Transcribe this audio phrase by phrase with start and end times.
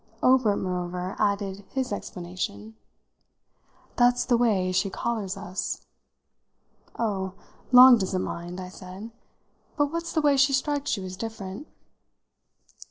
[0.23, 2.73] Obert moreover added his explanation.
[3.97, 5.85] "That's the way she collars us."
[6.97, 7.33] "Oh,
[7.71, 9.11] Long doesn't mind," I said.
[9.77, 11.67] "But what's the way she strikes you as different?"